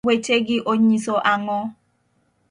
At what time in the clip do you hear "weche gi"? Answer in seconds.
0.07-0.57